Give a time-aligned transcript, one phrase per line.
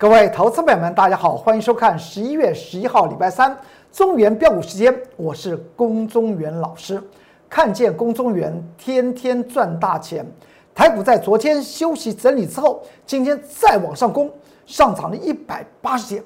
[0.00, 3.58] 各位投资朋友们，大家好，欢迎收看十一月十一号礼拜三
[3.90, 7.02] 中原标股时间，我是龚中原老师。
[7.50, 10.24] 看见龚中原天天赚大钱，
[10.72, 14.30] 台股在昨天休息整理之后，今天再往上攻，
[14.66, 16.22] 上涨了一百八十点。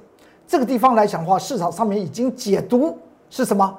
[0.47, 2.99] 这个地方来讲的话，市场上面已经解读
[3.31, 3.75] 是什么？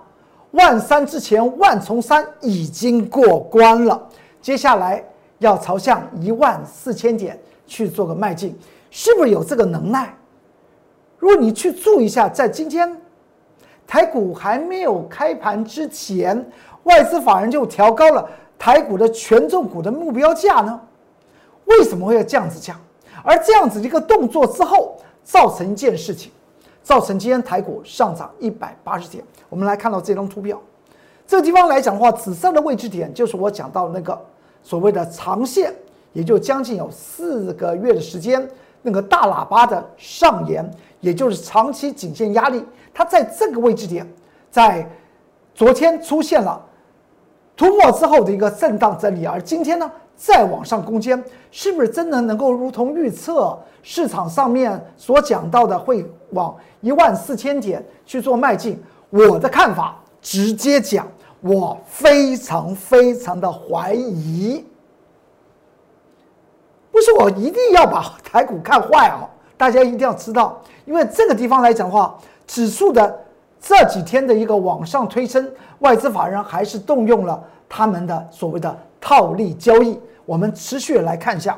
[0.54, 4.02] 万三之前，万重山已经过关了，
[4.42, 5.04] 接下来
[5.38, 8.58] 要朝向一万四千点去做个迈进。
[8.96, 10.16] 是不是有这个能耐？
[11.18, 12.96] 如果你去注意一下，在今天
[13.88, 16.48] 台股还没有开盘之前，
[16.84, 18.30] 外资法人就调高了
[18.60, 20.80] 台股的权重股的目标价呢？
[21.66, 22.80] 为什么会要这样子讲？
[23.24, 26.32] 而这样子一个动作之后，造成一件事情，
[26.84, 29.24] 造成今天台股上涨一百八十点。
[29.50, 30.62] 我们来看到这张图表，
[31.26, 34.22] 这个地方来讲的话，紫色的位置点就是我讲到那个
[34.62, 35.74] 所谓的长线，
[36.12, 38.48] 也就将近有四个月的时间。
[38.84, 44.08] 那个大喇叭的上沿，也就是长期颈线压力，它在这个位置点，
[44.52, 44.88] 在
[45.56, 46.62] 昨天出现了
[47.56, 58.78] 突破之后的一个震荡整理，而今天呢再往上攻坚，是不是真的能够如同预测市场上面所讲到的会往一万四千点去做迈进？
[59.10, 61.08] 我的看法直接讲，
[61.42, 64.66] 我非常非常的怀疑。
[66.94, 69.26] 不是我一定要把台股看坏哦，
[69.58, 73.20] 大家一定要知道，因为这个地方来讲的话，指数的
[73.60, 80.00] 这几天的一个往上推升，外资法人还是动用了他们的所谓的套利交易。
[80.24, 81.58] 我们持续来看一下，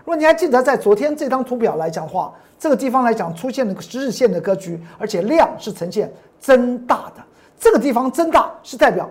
[0.00, 7.22] 如果你还记得在昨天这张图表来讲的话，这个地方来讲出现了个十日线的格局，而且量是呈现增大的。
[7.58, 9.08] 这个地方增大是代表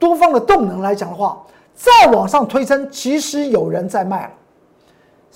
[0.00, 1.40] 多方的动能来讲的话，
[1.76, 4.30] 再往上推升，其实有人在卖了。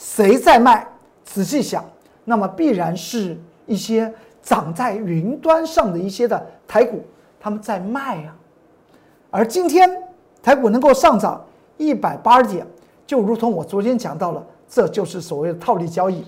[0.01, 0.87] 谁在卖？
[1.23, 1.85] 仔细想，
[2.25, 4.11] 那么必然是一些
[4.43, 7.05] 长在云端上的一些的台股，
[7.39, 8.35] 他们在卖啊。
[9.31, 10.03] 而今天
[10.43, 11.45] 台股能够上涨
[11.77, 12.67] 一百八十点，
[13.07, 16.25] 就如同我昨天讲到了，这就是所谓的套利交易。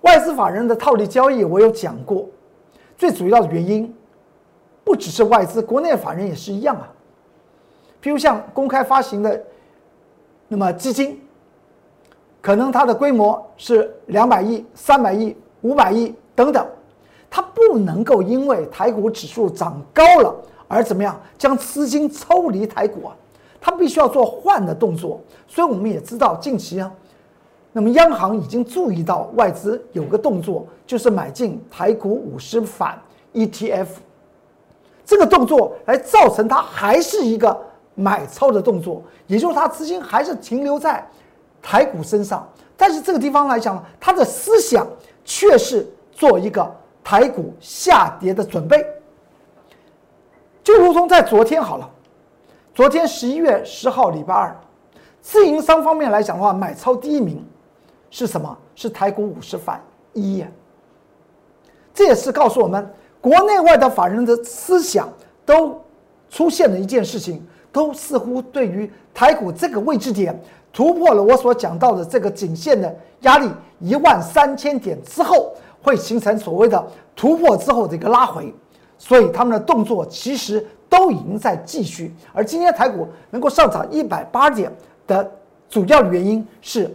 [0.00, 2.26] 外资法人的套利交易，我有讲过，
[2.96, 3.94] 最主要的原因
[4.82, 6.88] 不只是外资，国内法人也是一样啊。
[8.02, 9.44] 譬如像公开发行的，
[10.48, 11.20] 那么基金。
[12.44, 16.66] 可能它的规模是两百亿、三百亿、五百亿等等，
[17.30, 20.36] 它不能够因为台股指数涨高了
[20.68, 23.16] 而怎么样将资金抽离台股啊？
[23.62, 25.18] 它必须要做换的动作。
[25.48, 26.92] 所以我们也知道近期啊，
[27.72, 33.00] 那么央行已经注意到外资有个动作，就是买进台股五十反
[33.32, 33.86] ETF，
[35.02, 37.58] 这个动作来造成它还是一个
[37.94, 41.02] 买超的动作，也就是它资金还是停留在。
[41.66, 44.86] 台股身上，但是这个地方来讲呢，他的思想
[45.24, 46.70] 却是做一个
[47.02, 48.86] 台股下跌的准备。
[50.62, 51.90] 就如同在昨天好了，
[52.74, 54.54] 昨天十一月十号礼拜二，
[55.22, 57.42] 自营商方面来讲的话，买超第一名
[58.10, 58.54] 是什么？
[58.74, 59.82] 是台股五十反
[60.12, 60.44] 一。
[61.94, 62.92] 这也是告诉我们，
[63.22, 65.08] 国内外的法人的思想
[65.46, 65.80] 都
[66.28, 67.42] 出现了一件事情，
[67.72, 70.38] 都似乎对于台股这个位置点。
[70.74, 73.48] 突破了我所讲到的这个颈线的压力
[73.78, 78.52] 一万三千点之后，会形成所谓的突破之后的一个拉回，
[78.98, 82.12] 所以他们的动作其实都已经在继续。
[82.32, 84.68] 而今天台股能够上涨一百八点
[85.06, 85.30] 的
[85.70, 86.92] 主要原因是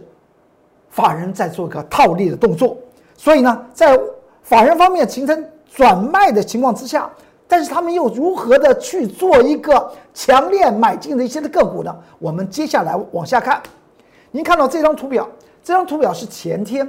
[0.90, 2.76] 法人在做一个套利的动作，
[3.16, 3.98] 所以呢，在
[4.42, 5.42] 法人方面形成
[5.74, 7.10] 转卖的情况之下。
[7.50, 11.92] 但是他们又如何的去做一个强烈买进的一些的个股呢？
[12.20, 13.60] 我们接下来往下看，
[14.30, 15.28] 您看到这张图表，
[15.60, 16.88] 这张图表是前天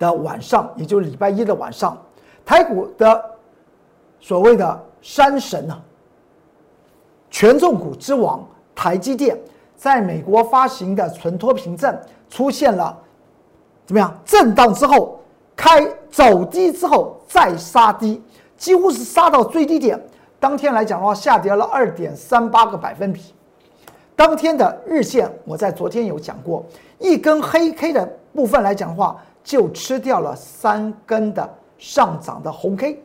[0.00, 1.96] 的晚上，也就是礼拜一的晚上，
[2.44, 3.24] 台股的
[4.18, 5.80] 所谓的山神啊，
[7.30, 9.38] 权重股之王台积电，
[9.76, 11.96] 在美国发行的存托凭证
[12.28, 12.98] 出现了
[13.86, 15.20] 怎么样震荡之后，
[15.54, 18.20] 开走低之后再杀低。
[18.58, 19.98] 几乎是杀到最低点，
[20.40, 23.32] 当天来讲的话，下跌了二点三八个百分比。
[24.16, 26.66] 当天的日线，我在昨天有讲过，
[26.98, 33.00] 一根黑 K 的部分来讲的话，就吃掉了三根的上涨的红 K。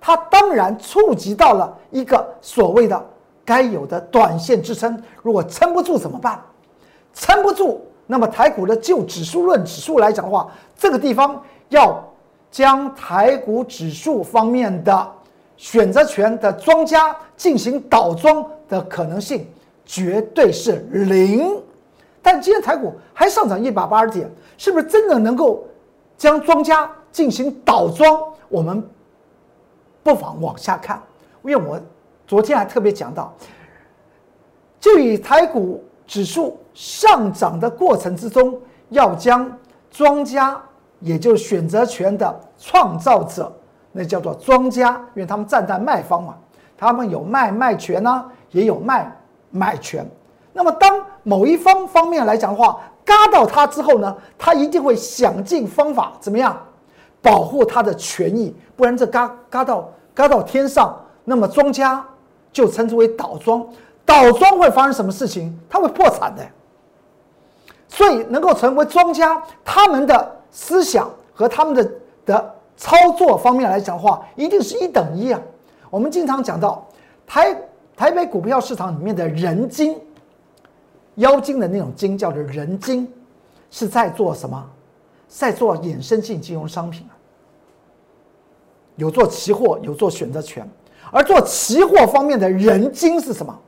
[0.00, 3.04] 它当然触及到了一个所谓的
[3.44, 6.40] 该有的短线支撑，如果撑不住怎么办？
[7.12, 12.00] 撑不住，那么台股的就指数论指数来讲的话，这个地方要。
[12.50, 15.12] 将台股指数方面的
[15.56, 19.46] 选择权的庄家进行倒庄的可能性
[19.84, 21.62] 绝对是零，
[22.22, 25.64] 但今天台股还上涨一百八十点，是不是真的能够
[26.16, 28.20] 将庄家进行倒庄？
[28.48, 28.82] 我们
[30.02, 31.00] 不妨往下看，
[31.42, 31.80] 因为我
[32.26, 33.32] 昨天还特别讲到，
[34.80, 38.58] 就以台股指数上涨的过程之中，
[38.88, 39.56] 要将
[39.90, 40.60] 庄家，
[41.00, 43.52] 也就是选择权的创造者，
[43.92, 46.34] 那叫做庄家，因为他们站在卖方嘛，
[46.76, 49.10] 他们有卖卖权呢，也有卖
[49.50, 50.08] 买权。
[50.52, 56.56] 那么，当某一方方面来讲的话，嘎到他之后呢，他一定会想尽方法怎么样
[57.22, 60.94] 保护他的权益，不然这嘎嘎到嘎到天上，
[61.24, 62.04] 那么庄家
[62.52, 63.64] 就称之为倒庄，
[64.04, 65.56] 倒庄会发生什么事情？
[65.68, 66.44] 他会破产的。
[67.88, 71.92] 所以，能够成为庄家，他们的思想和他们的
[72.26, 75.40] 的操作方面来讲的话，一定是一等一啊。
[75.90, 76.86] 我们经常讲到
[77.26, 77.56] 台
[77.96, 79.98] 台北股票市场里面的人精。
[81.16, 83.06] 妖精的那种精叫做人精，
[83.70, 84.64] 是在做什么？
[85.28, 87.12] 在做衍生性金融商品啊，
[88.96, 90.66] 有做期货，有做选择权。
[91.12, 93.58] 而做期货方面的人精是什么？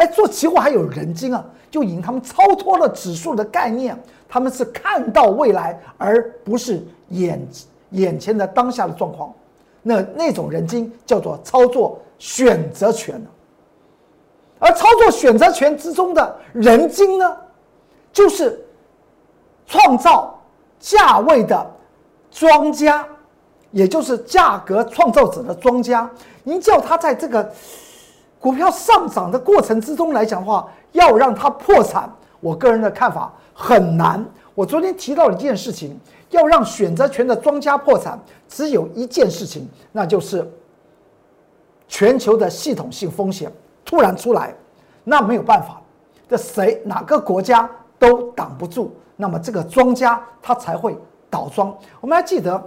[0.00, 3.94] 哎，做期货还有人精啊，就引他们超脱了指数的概念，
[4.26, 7.46] 他们是看到未来，而不是眼
[7.90, 9.30] 眼前的当下的状况。
[9.82, 13.22] 那那种人精叫做操作选择权
[14.58, 17.36] 而操作选择权之中的人精呢，
[18.10, 18.58] 就是
[19.66, 20.38] 创造
[20.78, 21.70] 价位的
[22.30, 23.06] 庄家，
[23.70, 26.10] 也就是价格创造者的庄家。
[26.42, 27.52] 您叫他在这个
[28.40, 32.10] 股票上涨的过程之中来讲的话，要让它破产，
[32.40, 34.24] 我个人的看法很难。
[34.54, 35.96] 我昨天提到了一件事情，
[36.30, 40.50] 要让选择权的庄家破产，只有一件事情，那就是
[41.86, 43.52] 全球的系统性风险。
[43.84, 44.54] 突然出来，
[45.04, 45.80] 那没有办法，
[46.28, 48.94] 这谁哪个国家都挡不住。
[49.16, 50.96] 那么这个庄家他才会
[51.28, 51.76] 倒庄。
[52.00, 52.62] 我们还记得，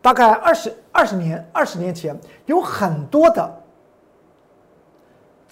[0.00, 3.61] 大概二十二十年二十年前，有很多的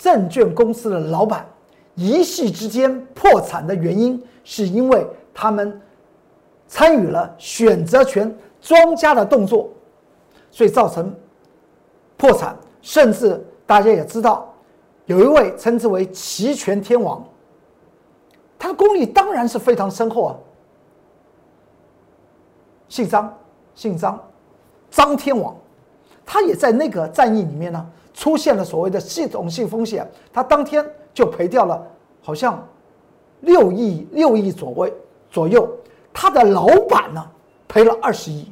[0.01, 1.47] 证券公司的老板
[1.95, 5.81] 一夕之间破产的原因，是因为他们
[6.67, 9.69] 参与了选择权庄家的动作，
[10.51, 11.15] 所以造成
[12.17, 13.45] 破产，甚至。
[13.67, 14.53] 大家也知道，
[15.07, 17.25] 有一位称之为齐全天王，
[18.59, 20.35] 他的功力当然是非常深厚啊。
[22.89, 23.33] 姓张，
[23.77, 24.21] 姓张，
[24.91, 25.55] 张天王，
[26.27, 30.85] 他也在那个战役里面呢，出现了所谓的系统性风险，他当天
[31.15, 31.83] 就赔掉了
[32.23, 32.67] 好像
[33.41, 34.93] 六亿六亿左位
[35.31, 35.69] 左右，
[36.13, 37.25] 他的老板呢
[37.69, 38.51] 赔了二十亿，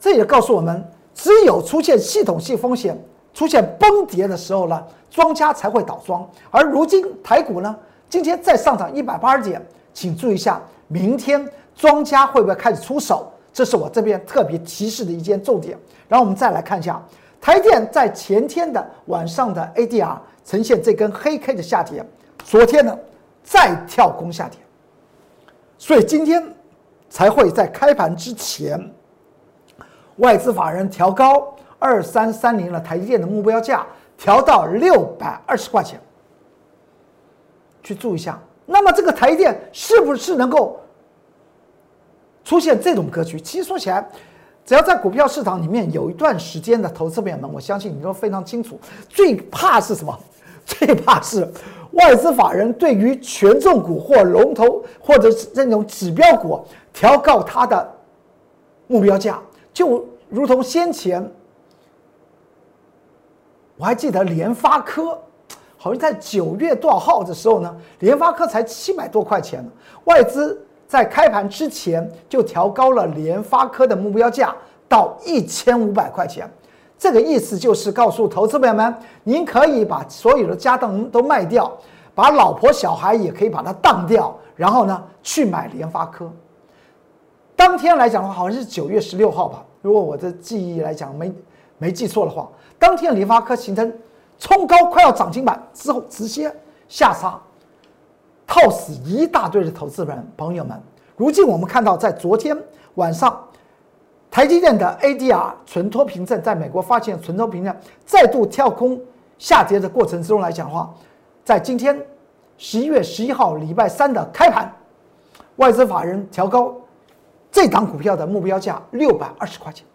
[0.00, 0.84] 这也告诉我们，
[1.14, 2.98] 只有出现系统性风险。
[3.34, 6.28] 出现崩跌的时候呢，庄家才会倒庄。
[6.50, 7.74] 而如今台股呢，
[8.10, 11.42] 今天再上涨一百八十点，请注意一下，明天
[11.74, 13.32] 庄家会不会开始出手？
[13.50, 15.78] 这是我这边特别提示的一件重点。
[16.08, 17.02] 然后我们再来看一下，
[17.42, 22.02] 台电在前天的晚上的 ADR 呈现这根黑 K 的下跌，
[22.44, 22.96] 昨天呢
[23.42, 24.58] 再跳空下跌，
[25.76, 26.42] 所以今天
[27.10, 28.80] 才会在开盘之前，
[30.18, 31.54] 外资法人调高。
[31.84, 33.84] 二三三零的台积电的目标价
[34.16, 36.00] 调到六百二十块钱，
[37.82, 38.40] 去注意一下。
[38.66, 40.78] 那么这个台电是不是能够
[42.44, 43.40] 出现这种格局？
[43.40, 44.08] 其实说起来，
[44.64, 48.78] 只要在股票市场里面有一段时间的投资朋友们，我相信你都非常清楚。
[49.08, 50.18] 最怕是什么？
[50.64, 51.46] 最怕是
[51.90, 57.92] 外资法人对于权重股或龙头或者是这种指标股调高它的
[58.86, 59.40] 目标价，
[59.74, 61.28] 就如同先前。
[63.76, 65.18] 我还记得联发科，
[65.76, 67.76] 好像在九月多少号的时候呢？
[67.98, 69.68] 联发科才七百多块钱，
[70.04, 74.54] 外资在开盘之前就调高了联发科的目标价
[74.86, 76.46] 到一千五百块钱。
[76.98, 78.94] 这个意思就是告诉投资朋友们，
[79.24, 81.72] 您可以把所有的家当都卖掉，
[82.14, 86.30] 把老婆小孩也可以把它当掉，然后呢去买联发科。
[87.56, 91.32] 当天来讲的话，好像是九月十六号吧，如果我的记忆来讲没
[91.78, 92.46] 没记错的话。
[92.78, 93.90] 当天联发科形成
[94.38, 96.54] 冲高，快要涨停板之后，直接
[96.86, 97.40] 下杀，
[98.52, 100.78] 套死一大堆的投资人朋友们。
[101.16, 102.54] 如今我们看到，在昨天
[102.96, 103.42] 晚上，
[104.30, 109.00] 台积电的 ADR 存托凭证在美国发现存托凭证再度跳空
[109.38, 110.92] 下跌的过程之中来讲的话，
[111.42, 111.98] 在今天
[112.58, 114.70] 十一月十一号礼拜三的开盘，
[115.56, 116.76] 外资法人调高
[117.50, 119.86] 这档股票的目标价六百二十块钱。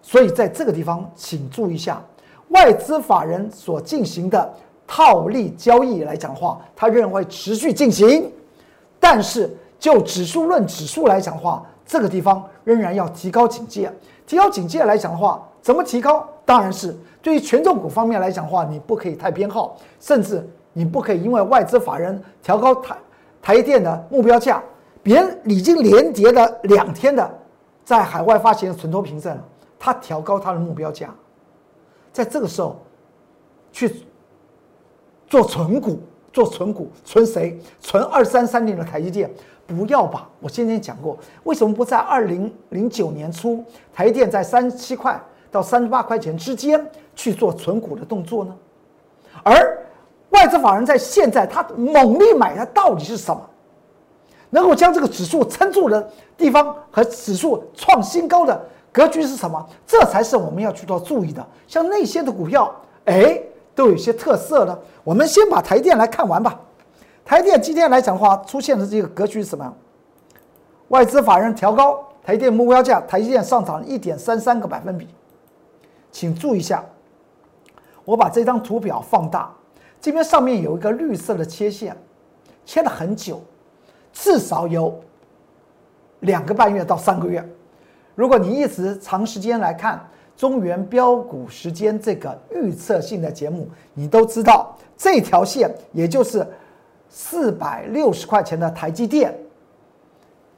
[0.00, 2.02] 所以在这个地方，请注意一下，
[2.48, 4.54] 外资法人所进行的
[4.86, 8.30] 套利交易来讲的话，它仍然会持续进行。
[9.00, 13.92] 但是就指数论指数来讲的话，这个地方仍然要提高警戒。
[14.26, 16.26] 提高警戒来讲的话，怎么提高？
[16.46, 22.96] 当然是对于权重股方面来讲的话，你不可以太偏好，甚至你不可以因为外资法人调高台
[23.42, 24.62] 台电的目标价，
[25.02, 27.30] 别人已经连跌了两天的
[27.84, 29.38] 在海外发行的存托凭证，
[29.78, 31.14] 他调高他的目标价，
[32.12, 32.82] 在这个时候
[33.72, 34.06] 去
[35.34, 35.98] 做存股，
[36.32, 37.58] 做存股，存谁？
[37.80, 39.28] 存二三三零的台积电。
[39.66, 40.28] 不要吧！
[40.38, 48.54] 我先前讲过，为什么不在二零零九年初台积电在三十七块到三十八块钱之间去做存股的动作呢？
[49.42, 49.76] 而
[50.30, 53.40] 外资法人在现在他猛力买它到底是什么？
[54.50, 59.68] 能够将这个指数撑住的地方和指数创新高的格局是什么？
[59.84, 61.44] 这才是我们要去到注意的。
[61.66, 62.72] 像那些的股票，
[63.06, 63.40] 哎，
[63.74, 64.82] 都有些特色的。
[65.02, 66.60] 我们先把台电来看完吧。
[67.24, 69.74] 台电今天来讲的话，出现的这个格局是什么？
[70.88, 75.08] 外资法人调高台电目标价，台积电上涨一点三三个百分比。
[76.12, 76.84] 请注意一下，
[78.04, 79.50] 我把这张图表放大，
[80.00, 81.96] 这边上面有一个绿色的切线，
[82.64, 83.42] 切了很久，
[84.12, 85.00] 至少有
[86.20, 87.42] 两个半月到三个月。
[88.14, 96.46] 如果你一直长时间来看中原标股时间这个预测性的节目，你都知道这条线，也就是。
[97.16, 99.32] 四百六十块钱的台积电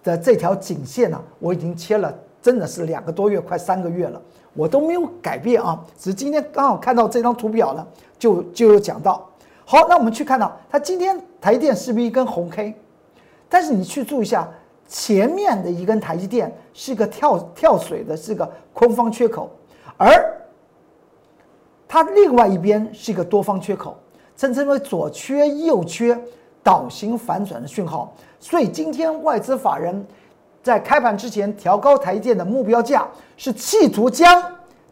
[0.02, 4.18] 的这条颈线呢，我已经切了，真的是两个多月，快三个月了，
[4.54, 5.84] 我都没有改变啊。
[5.98, 7.86] 只是今天刚好看到这张图表了，
[8.18, 9.28] 就就有讲到。
[9.66, 12.74] 好，那我们去看到它今天台电是不是一根红 K？
[13.50, 14.48] 但是你去注意一下，
[14.88, 19.50] 前面的一根台积电是个跳跳水的，是个空方缺口，
[19.96, 20.40] 而
[21.88, 23.96] 它另外一边是一个多方缺口，
[24.36, 26.18] 称之为左缺右缺。
[26.62, 30.04] 倒行反转的讯号，所以今天外资法人，
[30.64, 34.42] 在开盘之前调高台建的目标价，是企图将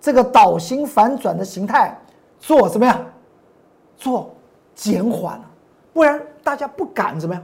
[0.00, 1.92] 这个倒型反转的形态
[2.38, 3.04] 做怎么样？
[3.96, 4.32] 做
[4.76, 5.40] 减缓
[5.92, 7.42] 不然大家不敢怎么样？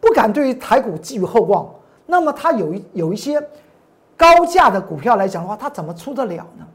[0.00, 1.68] 不敢对于台股寄予厚望。
[2.06, 3.46] 那么它有一有一些
[4.16, 6.66] 高价的股票来讲的话，它怎么出得了呢？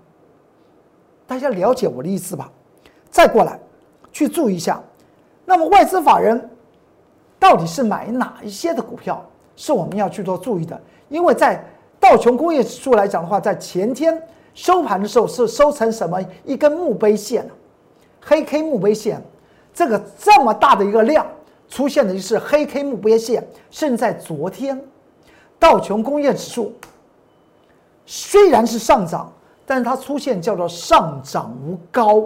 [1.27, 2.51] 大家了解我的意思吧？
[3.09, 3.59] 再过来
[4.11, 4.81] 去注意一下，
[5.45, 6.49] 那么外资法人。
[7.37, 9.23] 到底是买哪一些的股票
[9.55, 10.81] 是我们要去做注意的？
[11.09, 11.63] 因为在
[11.99, 14.19] 道琼工业指数来讲的话，在前天
[14.55, 17.47] 收盘的时候是收成什么一根墓碑线
[18.21, 19.21] 黑 K 墓碑线，
[19.73, 21.27] 这个这么大的一个量
[21.67, 23.45] 出现的就是黑 K 墓碑线。
[23.69, 24.81] 甚至在昨天，
[25.59, 26.73] 道琼工业指数
[28.05, 29.31] 虽然是上涨，
[29.65, 32.23] 但是它出现叫做上涨无高，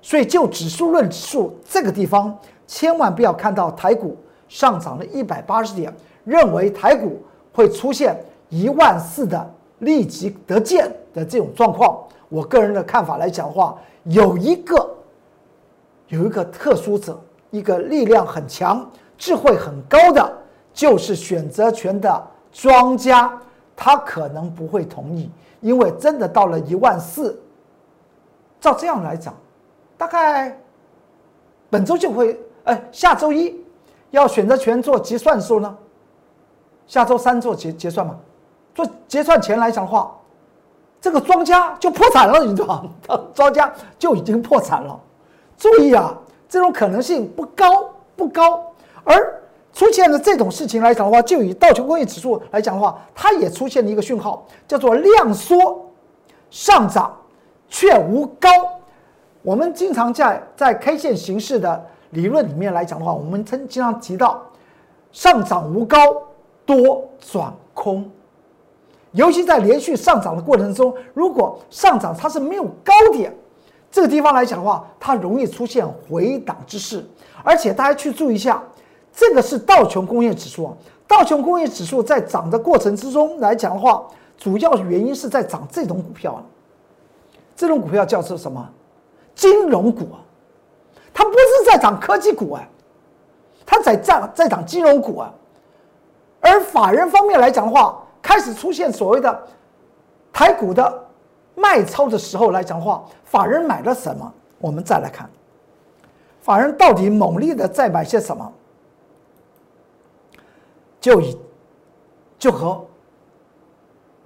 [0.00, 2.36] 所以就指数论指数这个地方。
[2.66, 4.16] 千万不要看到台股
[4.48, 5.92] 上涨了一百八十点，
[6.24, 7.20] 认为台股
[7.52, 8.16] 会出现
[8.48, 11.98] 一万四的立即得见的这种状况。
[12.28, 14.88] 我个人的看法来讲的话，有一个
[16.06, 17.20] 有一个特殊者，
[17.50, 20.32] 一个力量很强、智慧很高的，
[20.72, 23.36] 就是选择权的庄家，
[23.74, 25.28] 他可能不会同意，
[25.60, 27.40] 因为真的到了一万四，
[28.60, 29.34] 照这样来讲，
[29.96, 30.58] 大概
[31.68, 32.40] 本周就会。
[32.64, 33.58] 哎，下周一
[34.10, 35.76] 要选择权做结算的时候呢，
[36.86, 38.14] 下周三做结结算嘛？
[38.74, 40.14] 做结算前来讲的话，
[41.00, 43.18] 这个庄家就破产了，你知道吗？
[43.34, 45.00] 庄家就已经破产了。
[45.56, 46.14] 注意啊，
[46.48, 48.62] 这种可能性不高不高。
[49.02, 49.39] 而
[49.72, 55.90] 出现了这种事情来讲的话，就以道琼工业指数来讲的话，它也出现了一个讯号，叫做量缩
[56.50, 57.16] 上涨
[57.68, 58.48] 却无高。
[59.42, 61.86] 我们经常在在 K 线形式的。
[62.10, 64.42] 理论里面来讲的话，我们曾经常提到
[65.12, 65.96] 上涨无高，
[66.66, 68.10] 多转空。
[69.12, 73.32] 尤其在连续上涨的过程中，如果上涨它是没有高点，
[73.92, 77.08] 这个地方来讲的话，它容易出现回档之势。
[77.44, 78.60] 而且大家去注意一下，
[79.12, 80.72] 这个是道琼工业指数啊。
[81.06, 84.06] 道琼工业指数在涨的过程之中来讲的话，
[84.38, 86.42] 主要原因是在涨这种股票。
[87.56, 88.66] 这种股票叫做什么？
[89.34, 90.18] 金融股啊。
[91.12, 92.62] 它不是在涨科技股啊，
[93.66, 95.34] 它在涨在涨金融股啊，
[96.40, 99.46] 而法人方面来讲的话，开始出现所谓的
[100.32, 101.04] 台股的
[101.56, 104.32] 卖超的时候来讲的话，法人买了什么？
[104.58, 105.28] 我们再来看，
[106.40, 108.50] 法人到底猛烈的在买些什么？
[111.00, 111.36] 就以
[112.38, 112.84] 就和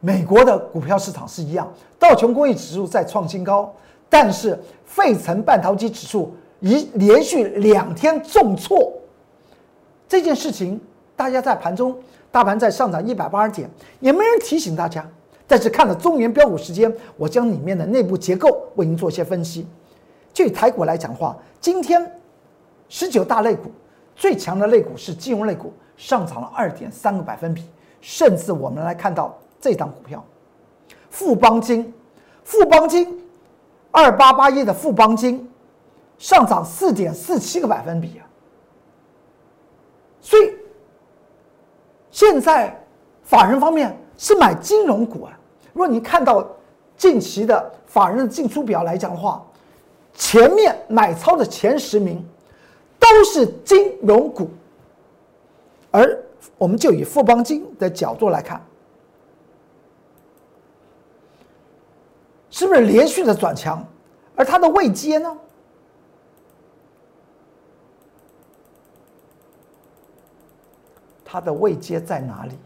[0.01, 3.73] 美国的股票市场是一样，道琼工业指数在创新高，
[4.09, 6.35] 但是费城半导体指数。
[6.61, 8.91] 一连续两天重挫，
[10.09, 10.81] 这件事情
[11.15, 11.95] 大家在盘中
[12.31, 13.69] 大盘在上涨一百八十点，
[14.01, 15.07] 也没人提醒大家。
[15.47, 19.67] 但是看了中原标股时间，我将里面的内部结构为您做些分析。
[20.33, 22.19] 就以台股来讲的话，今天
[22.89, 23.71] 十九大类股
[24.17, 27.69] 最强的类股是金融类股，上涨了二点三个百分比，
[28.01, 30.25] 甚至我们来看到这张股票
[31.11, 31.93] 富邦金，
[32.45, 33.23] 富邦金
[33.91, 35.51] 二八八一的富邦金
[36.19, 38.27] 上涨四点四七个百分比啊，
[40.21, 40.53] 所以
[42.11, 42.81] 现在
[43.23, 43.97] 法人方面。
[44.17, 45.37] 是买金融股啊！
[45.73, 46.47] 如果你看到
[46.97, 49.45] 近期的法人的进出表来讲的话，
[50.15, 52.25] 前面买超的前十名
[52.97, 54.49] 都是金融股，
[55.95, 56.25] 而
[56.59, 58.61] 我们就以富邦金的角度来看，
[62.51, 63.87] 是不是连续的转强？
[64.35, 65.39] 而它的位阶呢？
[71.25, 72.59] 它的位阶在哪里？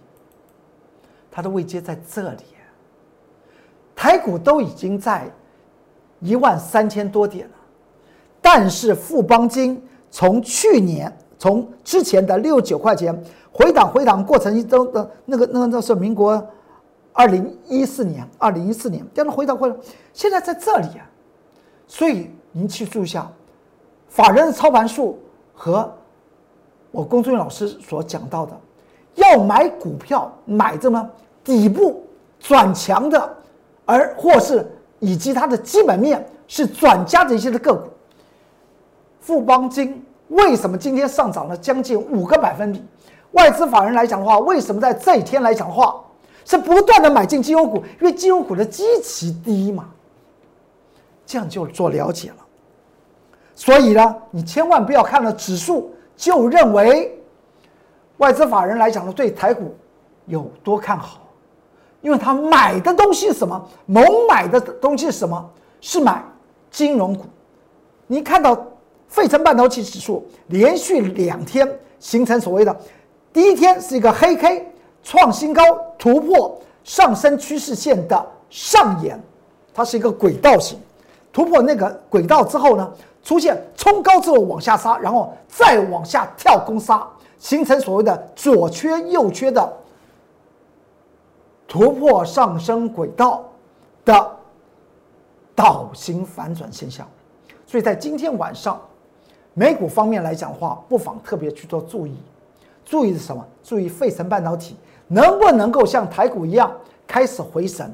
[1.30, 2.44] 它的位阶在这里，
[3.94, 5.30] 台股都已经在
[6.20, 7.54] 一万三千多点了，
[8.40, 13.16] 但是富邦金从去年从之前的六九块钱
[13.52, 16.44] 回档回档过程中的那个那个那是民国
[17.12, 19.78] 二零一四年二零一四年这样的回档回档，
[20.12, 21.08] 现在在这里啊，
[21.86, 23.30] 所以您去注意一下
[24.08, 25.18] 法人的操盘术
[25.54, 25.90] 和
[26.90, 28.52] 我龚俊老师所讲到的，
[29.14, 31.08] 要买股票买这么。
[31.44, 32.06] 底部
[32.38, 33.36] 转强的，
[33.86, 37.88] 而或是以及它的基本面是转加的一些的个股，
[39.18, 42.84] 富邦金为什么今天上涨了将近五个百分比？
[43.32, 46.02] 外资法人来讲的话，为什么在这一天来讲的话
[46.44, 47.76] 是不断的买进金融股？
[48.00, 49.88] 因为金融股的基期低嘛，
[51.26, 52.36] 这样就做了解了。
[53.54, 57.20] 所以呢，你千万不要看了指数就认为
[58.16, 59.76] 外资法人来讲呢对台股
[60.26, 61.20] 有多看好。
[62.00, 63.68] 因为他买的东西是什么？
[63.86, 65.50] 猛买的东西是什么？
[65.80, 66.24] 是买
[66.70, 67.24] 金融股。
[68.06, 68.56] 你看到
[69.08, 71.68] 费城半导体指数连续两天
[71.98, 72.76] 形成所谓的
[73.32, 75.62] 第一天是一个黑 K 创新高
[75.98, 79.20] 突破上升趋势线的上沿，
[79.74, 80.78] 它是一个轨道型
[81.32, 82.92] 突破那个轨道之后呢，
[83.22, 87.06] 出现冲高之后往下杀，然后再往下跳空杀，
[87.38, 89.72] 形成所谓的左缺右缺的。
[91.66, 93.44] 突破上升轨道
[94.02, 94.36] 的
[95.54, 97.06] 倒型反转现象，
[97.66, 98.80] 所以在今天晚上
[99.58, 102.14] 美股方面来讲的话，不妨特别去做注意。
[102.84, 103.44] 注意是什么？
[103.64, 104.76] 注意费城半导体
[105.08, 106.70] 能不能够像台股一样
[107.08, 107.92] 开始回神，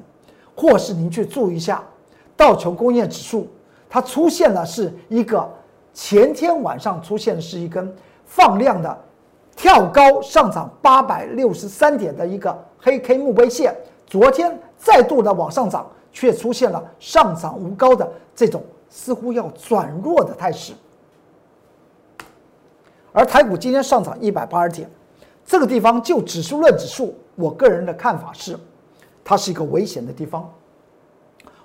[0.54, 1.82] 或是您去注意一下
[2.36, 3.48] 道琼工业指数，
[3.88, 5.50] 它出现了是一个
[5.94, 7.90] 前天晚上出现的是一根
[8.26, 8.98] 放量的。
[9.56, 13.74] 跳高上涨八百六十三点的一个黑 K 墓碑线，
[14.06, 20.74] 昨天再度的往上涨，却出现了上涨无高的这种似乎要转弱的态势。
[23.14, 24.90] 而台股今天上涨一百八十点，
[25.46, 28.58] 这个地方就指数论指数，我个人的看法是，
[29.24, 30.52] 它是一个危险的地方。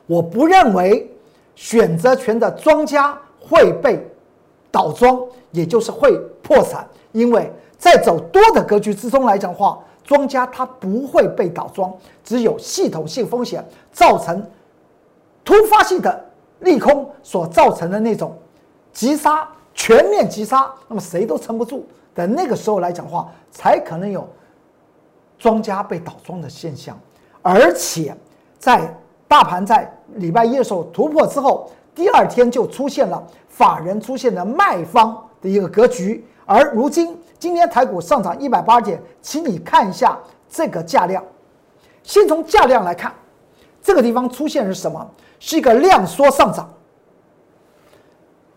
[0.05, 1.12] 我不认为
[1.55, 4.07] 选择权的庄家会被
[4.69, 5.19] 倒庄，
[5.51, 7.51] 也就是会破产，因为。
[7.79, 14.45] 在走多的格局之中来讲的话，庄家它不会被倒庄，只有系统性风险造成
[15.45, 16.25] 突发性的
[16.59, 18.38] 利空所造成的那种
[18.91, 24.27] 急杀、全面急杀，那么谁都撑不住等那个时候来讲话，才可能有
[25.38, 26.97] 庄家被倒庄的现象。
[27.41, 28.15] 而且
[28.58, 28.93] 在
[29.27, 36.25] 大盘在礼拜一的时候突破之后，第二天就出现了法人出现的卖方的一个格局。
[36.45, 40.17] 而如今，今天台股上涨一百八点，请你看一下
[40.49, 41.23] 这个价量。
[42.03, 43.13] 先从价量来看，
[43.82, 45.10] 这个地方出现是什么？
[45.39, 46.69] 是一个量缩上涨，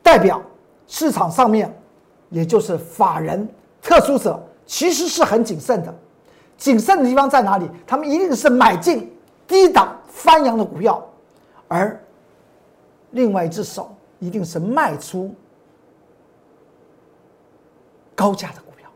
[0.02, 0.42] 代表
[0.86, 1.74] 市场上面，
[2.30, 3.48] 也就是法人、
[3.80, 5.94] 特殊者，其实是很谨慎的。
[6.56, 7.68] 谨慎的地方在哪里？
[7.86, 9.12] 他们一定是买进
[9.46, 11.04] 低档翻扬的股票，
[11.68, 12.00] 而
[13.10, 15.34] 另外一只手一定是卖出。
[18.14, 18.88] 高价的股票，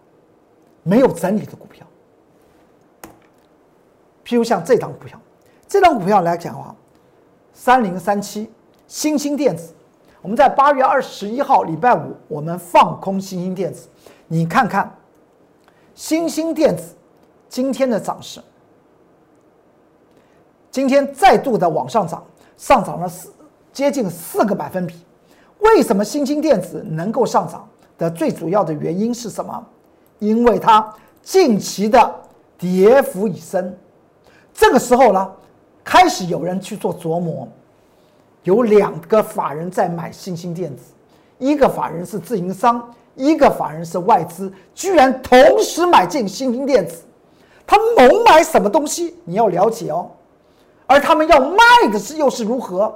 [0.82, 1.84] 没有整理的股票，
[4.24, 5.18] 譬如像这张股票，
[5.66, 6.76] 这张股票来讲的话，
[7.52, 8.48] 三零三七
[8.86, 9.72] 新兴电子，
[10.26, 13.86] 我们在八月二十一号礼拜五，我们放空新兴电子，
[14.26, 14.92] 你看看
[15.94, 16.96] 新兴电子
[17.48, 18.40] 今天的涨势，
[20.68, 22.24] 今天再度的往上涨，
[22.56, 23.32] 上涨了四
[23.72, 24.96] 接近四个百分比，
[25.60, 27.64] 为什么新兴电子能够上涨
[27.96, 29.64] 的最主要的原因是什么？
[30.18, 32.14] 因为它近期的
[32.58, 33.78] 跌幅已深。
[34.52, 35.32] 这个时候呢，
[35.84, 37.46] 开始有人去做琢磨，
[38.46, 40.92] 有两个法人在买新兴电子，
[41.38, 47.02] 一个法人是自营商，一个法人是外资，居然同时买进新兴电子。
[47.66, 49.16] 他猛买什么东西？
[49.24, 50.08] 你要了解哦。
[50.86, 51.58] 而他们要卖
[51.90, 52.94] 的是又是如何？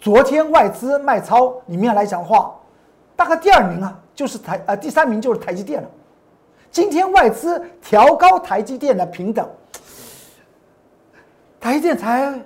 [0.00, 2.52] 昨天外资卖超里面来讲话，
[3.14, 5.88] 大概第二名啊，就是台呃第三名就是台积电了。
[6.72, 9.48] 今天外资调高台积电的平等，
[11.60, 12.36] 台积电才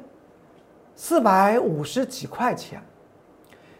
[1.01, 2.83] 四百五十几块钱，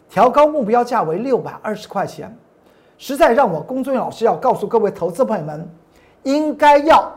[0.09, 2.33] 调高目标价为六百二十块钱，
[2.97, 5.69] 实在让我龚尊老师要告诉各位投资朋友们，
[6.23, 7.13] 应该要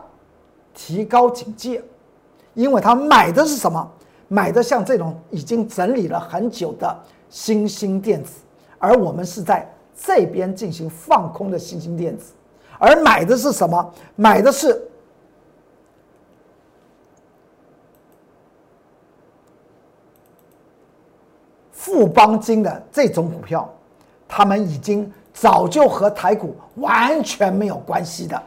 [0.74, 1.80] 提高警戒。
[2.54, 3.88] 因为他买的是什么？
[4.26, 6.98] 买的像这种已经整理了很久的
[7.30, 8.40] 新兴电子，
[8.78, 12.32] 而我们是在这边进行放空的新兴电子，
[12.76, 13.94] 而买的是什么？
[14.16, 14.82] 买的是
[21.92, 23.68] 富邦金的这种股票，
[24.26, 28.42] 他们已经早就和台股完全没有关系的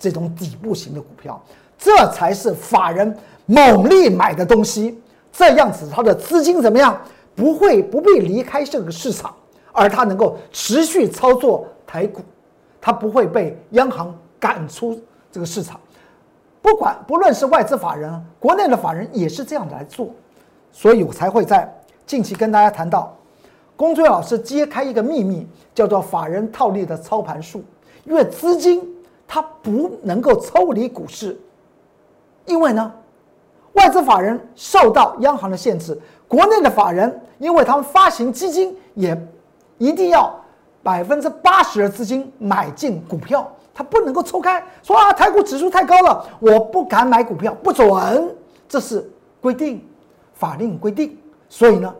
[0.00, 1.40] 这种底部型的股票，
[1.78, 3.16] 这才是法人。
[3.46, 5.00] 猛力买的东西，
[5.32, 7.00] 这样子他的资金怎么样？
[7.36, 9.32] 不会不必离开这个市场，
[9.72, 12.20] 而他能够持续操作台股，
[12.80, 15.80] 他不会被央行赶出这个市场。
[16.60, 20.10] 不管不论是外资法人，国内的法人也是这样来做，
[20.72, 21.72] 所以我才会在
[22.08, 23.14] 近期跟大家谈到，
[23.76, 27.62] 龚俊老师揭开一个秘密，叫做法人套利的操盘术。
[28.04, 28.82] 因为资金
[29.26, 31.38] 它不能够抽离股市，
[32.46, 32.90] 因为呢。
[33.74, 39.16] 外资法人受到央行的限制，国内的法人，因为他们发行基金也
[39.76, 40.34] 一定要
[40.82, 48.34] 百分之八十的资金买进股票，他不能够抽开，说啊台股指数太高了，我不敢买股票，不准，
[48.66, 49.08] 这是
[49.40, 49.86] 规定，
[50.32, 51.16] 法令规定。
[51.48, 51.94] 所以呢，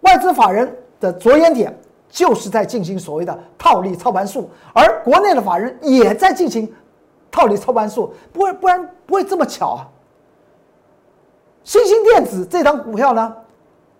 [0.00, 1.76] 外资法人的着眼点
[2.08, 6.72] 就是在进行所谓的套利操盘术，而国内的法人也在进行
[7.30, 9.88] 套利操盘术，不会不然不会这么巧啊。
[11.64, 13.36] 新兴电子这张股票呢，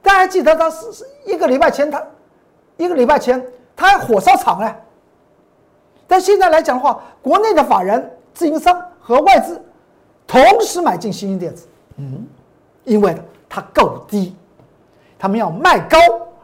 [0.01, 2.03] 大家记得它是是一个礼拜前它，
[2.77, 3.45] 一个礼拜前
[3.75, 4.73] 它还火烧场嘞。
[6.07, 9.61] 但现在来讲的话，国内的法人、自营商和外资
[10.29, 12.25] 同时买进新兴电子，嗯，
[12.85, 13.17] 因为
[13.49, 14.37] 它够低，
[15.19, 15.99] 他们要卖高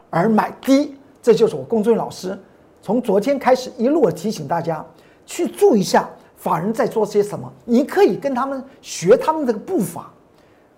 [0.09, 2.37] 而买低，这就是我龚俊老师
[2.81, 4.85] 从昨天开始一路提醒大家
[5.25, 10.09] 去注意一下法人在做些什么，你可以跟他们学他们这个步伐。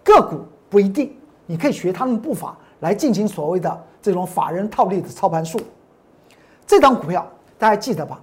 [0.04, 5.60] 个股不一定，你可以学他们步伐来进行所谓的这种法人套利的操盘术。
[6.68, 7.26] 这张股票
[7.58, 8.22] 大家记得吧？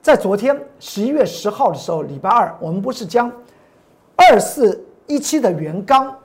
[0.00, 3.30] 在昨天十一月十号的时候，礼拜二，我们不是将
[4.16, 6.16] 二四一七的原钢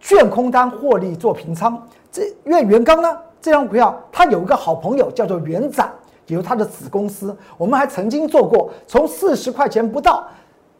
[0.00, 1.80] 卷空单获利做平仓？
[2.10, 5.92] 这因为元刚呢，这张股票它有一个好朋友叫做元展，
[6.26, 10.26] 也有它的子公司，我们还曾经做过，从四十块钱不到。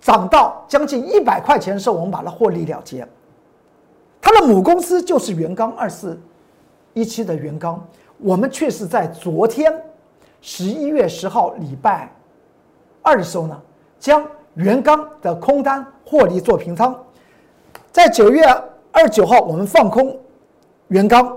[0.00, 3.04] 涨到将近一百块钱的时候，我们把它获利了结。
[4.20, 6.16] 它的母公司就是元刚二四
[6.94, 7.84] 一七的元刚，
[8.18, 9.72] 我们却是在昨天
[10.40, 12.14] 十一月十号礼拜
[13.02, 13.60] 二的时候呢，
[13.98, 16.96] 将元刚的空单获利做平仓。
[17.90, 18.46] 在九月
[18.98, 20.18] 二十九号，我们放空
[20.88, 21.32] 元刚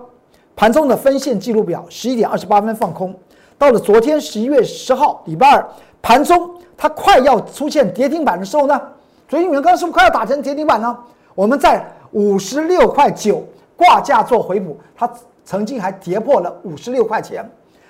[0.55, 3.13] 盘中的分线记录表，十一点二十八分放空。
[3.55, 5.69] 到了昨天十一月十号礼拜二
[6.01, 6.55] 盘中。
[6.75, 8.81] 它快要出现跌停板的时候呢，
[9.29, 10.97] 所以元刚是不是快要打成跌停板呢？
[11.35, 13.45] 我们在五十六块九
[13.75, 15.07] 挂价做回补，它
[15.45, 17.47] 曾经还跌破了五十六块钱，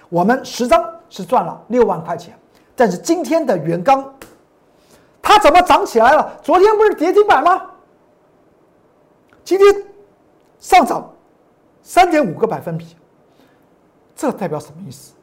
[0.10, 2.34] 我们十张是赚了六万块钱。
[2.76, 4.04] 但是今天的元刚，
[5.22, 6.30] 它怎么涨起来了？
[6.44, 7.62] 昨天不是跌停板吗？
[9.44, 9.84] 今天
[10.60, 11.12] 上涨
[11.82, 12.96] 三点五个百分比，
[14.16, 15.14] 这代表什么意思？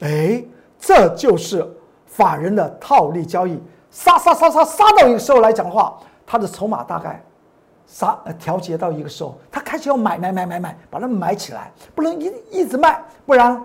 [0.00, 0.44] 哎，
[0.78, 1.66] 这就是。
[2.12, 5.96] 法人的套利交易，杀杀杀杀杀到一个时候来讲的话，
[6.26, 7.24] 他的筹码大概
[7.86, 13.64] 杀呃调节到一个时候，他开始要买买买买买，把它买起来，不能一一直卖，不然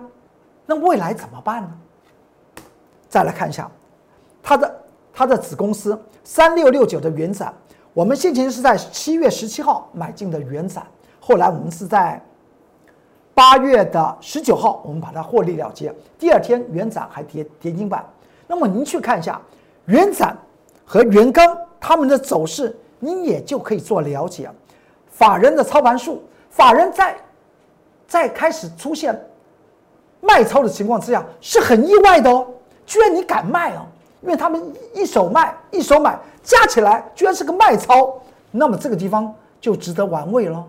[0.64, 1.70] 那未来怎么办呢？
[3.08, 3.68] 再来看一下，
[4.40, 7.52] 他的他的子公司三六六九的原展，
[7.96, 10.86] 我们先前是在七月十七号买进的元展，
[11.18, 12.22] 后来我们是在
[13.32, 18.04] 八月的十九号，我们把它获利了结，第二天元展还跌跌停板。
[18.46, 19.40] 那么您去看一下
[19.86, 20.36] 元展
[20.84, 24.50] 和元钢他们的走势，你也就可以做了解。
[25.08, 27.16] 法人的操盘术，法人在
[28.06, 29.18] 在开始出现
[30.20, 32.46] 卖超的情况之下，是很意外的哦。
[32.84, 33.86] 居然你敢卖哦，
[34.26, 34.60] 因为他们
[34.92, 38.12] 一手卖一手买，加起来居然是个卖超，
[38.50, 40.66] 那么这个地方就值得玩味了。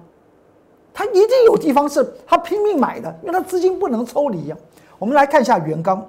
[0.93, 4.55] 他一定有地方是他拼命买的，因为他资金不能抽离呀。
[4.99, 6.07] 我们来看一下元钢。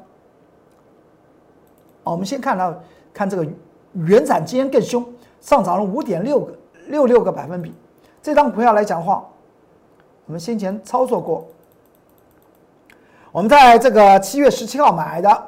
[2.05, 2.75] 我们先看到
[3.13, 3.47] 看这个
[3.95, 5.03] 原展今天更凶，
[5.41, 6.53] 上涨了五点六个
[6.89, 7.75] 六六个百分比。
[8.23, 9.27] 这张股票来讲的话，
[10.27, 11.47] 我们先前操作过。
[13.33, 15.47] 我们在这个七月十七号买的，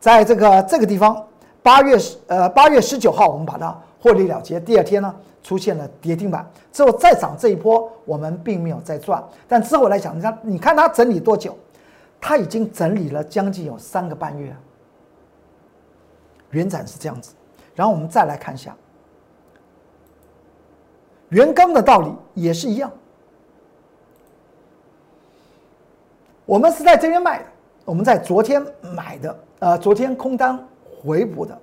[0.00, 1.24] 在这个这个地方，
[1.62, 4.58] 八月十呃八月十九号我们把它获利了结。
[4.58, 9.22] 第二天呢出现了跌停板，之后再涨这一波，我们并没有再赚。
[9.48, 11.56] 但之后来讲，你看你看它整理多久？
[12.20, 14.54] 它已经整理了将近有三个半月。
[16.50, 17.32] 元展是这样子，
[17.74, 18.76] 然后我们再来看一下
[21.30, 22.90] 元钢的道理也是一样。
[26.44, 27.46] 我们是在这边卖的，
[27.84, 28.62] 我们在昨天
[28.94, 30.62] 买的，呃，昨天空单
[31.02, 31.58] 回补的。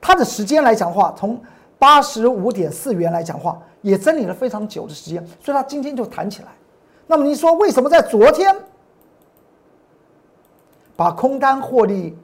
[0.00, 1.40] 它的时间来讲的话，从
[1.78, 6.48] 八十五点四元来讲的话，也整理了非常久的时间，所以它今天就弹起来。
[7.06, 8.54] 那么你说为什么在昨天
[10.96, 12.16] 把空单获利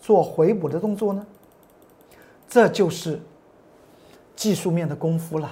[0.00, 1.24] 做回补的动作呢？
[2.48, 3.20] 这就是
[4.36, 5.50] 技术面的功夫了，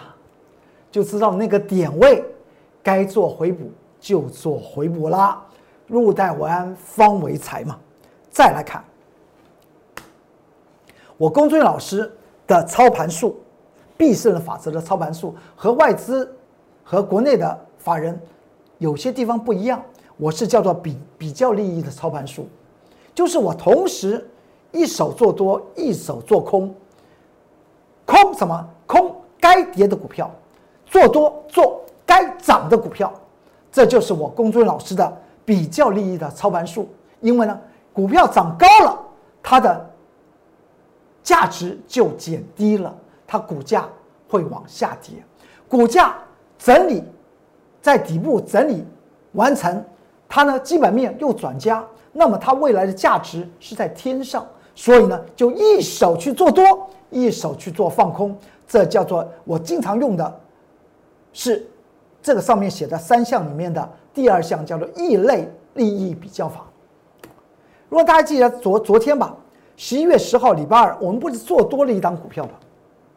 [0.91, 2.25] 就知道那个点位
[2.83, 5.43] 该做回补就做回补啦。
[5.87, 7.79] 入袋为安，方为财嘛。
[8.31, 8.83] 再来看
[11.23, 12.13] 我龚俊老师
[12.49, 13.37] 的操盘术，
[13.97, 16.37] 必胜的法则的操盘术和外资
[16.83, 18.21] 和国内的法人
[18.79, 19.81] 有些地方不一样。
[20.17, 22.49] 我是叫做比比较利益的操盘术，
[23.15, 24.29] 就是我同时
[24.73, 26.75] 一手做多，一手做空。
[28.05, 28.69] 空什么？
[28.85, 30.29] 空该跌的股票，
[30.87, 33.13] 做多做该涨的股票，
[33.71, 36.89] 这就是我龚俊老师的比较利益的操盘术。
[37.21, 37.57] 因为呢，
[37.93, 38.99] 股票涨高了，
[39.41, 39.89] 它的
[41.23, 42.95] 价值就减低了，
[43.27, 43.89] 它股价
[44.29, 45.23] 会往下跌。
[45.69, 46.17] 股价
[46.59, 47.03] 整理
[47.81, 48.85] 在底部整理
[49.33, 49.85] 完成，
[50.29, 56.89] 它呢基本面又转加，那么它未来的价值是在天上，所以呢就一手去做多。
[57.15, 58.35] 一手去做放空，
[58.67, 60.41] 这叫做我经常用的，
[61.35, 61.69] 是
[62.23, 66.65] 这个上面写的三项里面的第二项，叫做异类利益比较法。
[67.91, 69.37] 如果大家记得昨昨天吧，
[69.85, 72.53] 十一月十号礼拜二，我们不是做多了一档股票吗？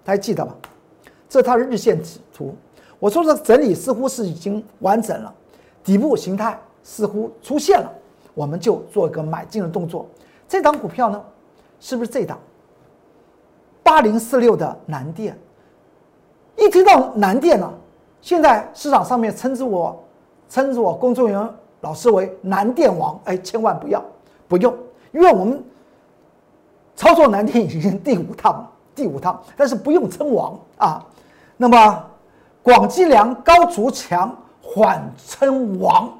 [0.03, 0.51] 大家记得吧？
[1.29, 2.01] 这是它的日线
[2.33, 2.55] 图。
[2.97, 5.31] 我说的整理似乎是已经完整了，
[5.83, 7.93] 底部形态似乎出现了，
[8.33, 10.07] 我们就做一个买进的动作。
[10.47, 11.23] 这档股票呢，
[11.79, 12.39] 是不是这档？
[13.83, 15.37] 八零四六的南电，
[16.57, 17.71] 一听到南电呢，
[18.21, 20.03] 现在市场上面称之我，
[20.49, 24.03] 称之我工作人员老师为南电王，哎，千万不要
[24.47, 24.75] 不用，
[25.11, 25.63] 因为我们
[26.95, 31.05] 操作南电已经第五趟了，第五趟，但是不用称王啊。
[31.57, 32.05] 那么
[32.63, 36.11] 广积粮，高筑墙，缓称王，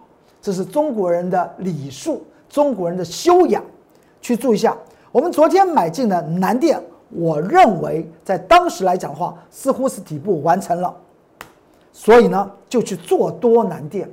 [0.41, 3.63] 这是中国人的礼数，中国人的修养，
[4.21, 4.75] 去注意一下。
[5.11, 6.81] 我们昨天买进的南电。
[7.11, 10.93] 我认为在当时来讲的话，似乎是底部完成了，
[11.93, 14.09] 所以呢就去做多南电。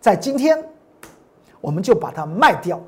[0.00, 0.62] 在今天，
[1.60, 2.78] 我们就把它卖掉，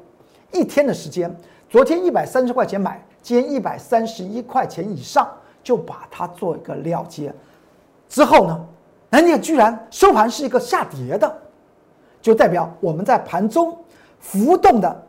[0.52, 1.34] 一天的时间，
[1.76, 5.30] 昨天一百三十块钱买，今天一百三十一块钱以上，
[5.62, 7.30] 就把它做一个了结。
[8.08, 8.64] 之后呢，
[9.10, 11.38] 南电居然收盘是一个下跌的，
[12.22, 13.76] 就代表我们在盘中
[14.18, 15.06] 浮动的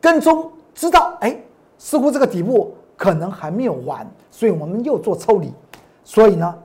[0.00, 1.38] 跟踪，知道哎。
[1.76, 5.52] 似乎这个底部可能还没有完，所以我们又做抽离。
[6.02, 6.58] 所以呢，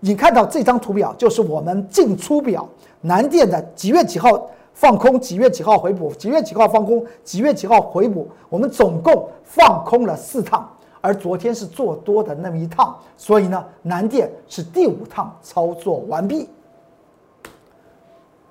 [0.00, 2.68] 你看到这张图表就是我们进出表，
[3.00, 8.26] 南电的几月几号放空，几月几号回补，几月几号放空，几月几号回补。
[8.48, 10.66] 我们总共放空了四趟，
[11.02, 16.48] 而昨天是做多的那么一趟，所以呢，南电是第五趟操作完毕。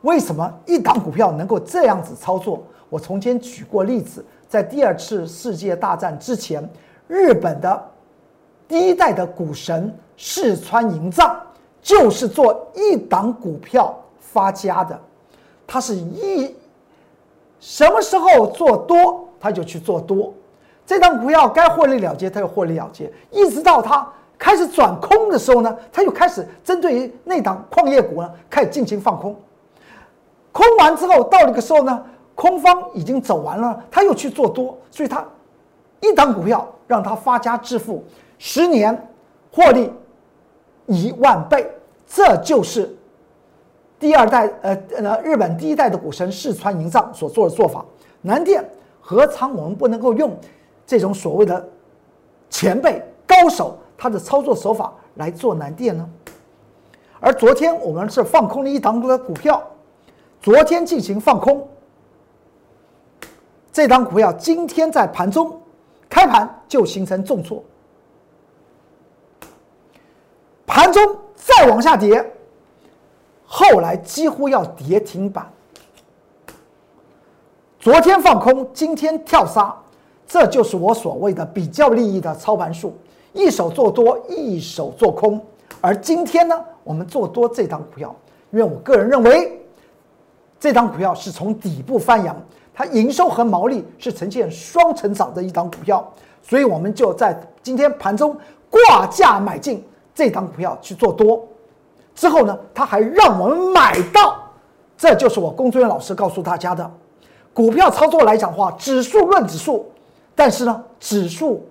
[0.02, 2.62] 为什么一档股票能够这样子操作？
[2.92, 4.24] 我从前举过例子。
[4.48, 6.68] 在第二次世界大战之前，
[7.08, 7.84] 日本的
[8.68, 11.36] 第一代的股神四川银藏
[11.82, 15.00] 就是做一档股票发家的。
[15.70, 16.54] 他是一
[17.60, 20.34] 什么时候做多，他就去做多。
[20.86, 23.12] 这档股票该获利了结，他就获利了结。
[23.30, 24.06] 一直到他
[24.38, 29.36] 开始转空的时候呢，他又开始针对于那档矿业股呢，开始进行放空。
[30.52, 32.04] 空完之后，到那个时候呢？
[32.34, 35.22] 空方已经走完了，他又去做多，所以他
[36.00, 38.02] 一档股票让他发家致富，
[38.38, 38.98] 十年
[39.52, 39.92] 获利
[40.86, 41.70] 一万倍，
[42.08, 42.96] 这就是
[44.00, 47.84] 第二代呃呃日本第一代的股神世川银藏所做的做法，
[48.22, 48.64] 南电
[49.02, 50.36] 何尝我们不能够用
[50.88, 51.68] 这种所谓的
[52.50, 56.10] 前辈高手他的操作手法来做南电呢？
[57.20, 59.62] 而昨天我们是放空了一档的股票，
[60.42, 61.68] 昨天进行放空，
[63.74, 65.62] 这档股票今天在盘中
[66.10, 67.62] 开盘就形成重挫，
[70.66, 72.26] 盘中再往下跌。
[73.52, 75.52] 后来几乎要跌停板，
[77.80, 79.76] 昨天放空，今天跳杀，
[80.28, 82.96] 这就是我所谓的比较利益的操盘术，
[83.34, 85.42] 一手做多，一手做空。
[85.82, 88.16] 而今天呢，我们做多这张股票，
[88.52, 89.60] 因为我个人认为，
[90.60, 92.40] 这张股票是从底部翻扬，
[92.72, 96.08] 它营收和毛利是呈现双成长的一张股票，
[96.44, 98.38] 所以我们就在今天盘中
[98.70, 99.84] 挂价买进
[100.14, 101.44] 这张股票去做多。
[102.20, 104.38] 之后呢，他还让我们买到，
[104.98, 106.92] 这就是我工作人员老师告诉大家的，
[107.54, 109.90] 股票操作来讲话，指数论指数，
[110.36, 111.66] 但是呢，指数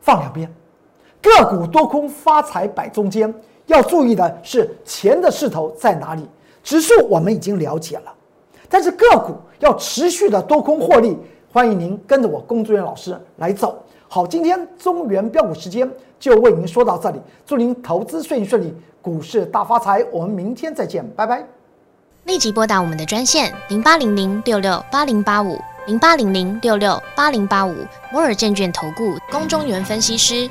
[0.00, 0.50] 放两边，
[1.20, 3.34] 个股多空发财摆中间，
[3.66, 6.26] 要注意的是钱的势头在哪里。
[6.62, 8.14] 指数我们已经了解了，
[8.70, 11.18] 但是个股要持续的多空获利，
[11.52, 13.78] 欢迎您跟着我工作人员老师来走。
[14.12, 20.04] 好，今天中原标股时间就为您说到这里，祝您投资顺顺利，股市大发财。
[20.10, 21.46] 我们明天再见，拜拜。
[22.24, 27.72] 立即拨打我们的专线零八零零六六八零八五零八零零六六八零八五
[28.10, 30.50] 摩尔证券投顾龚中原分析师。